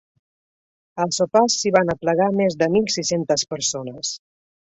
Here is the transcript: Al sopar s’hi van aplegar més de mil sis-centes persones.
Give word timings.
Al 1.03 1.11
sopar 1.17 1.43
s’hi 1.55 1.73
van 1.75 1.93
aplegar 1.95 2.29
més 2.39 2.57
de 2.63 2.71
mil 2.77 2.89
sis-centes 2.97 3.47
persones. 3.55 4.17